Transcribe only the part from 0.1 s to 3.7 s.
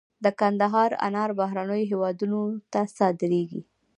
د کندهار انار بهرنیو هیوادونو ته صادریږي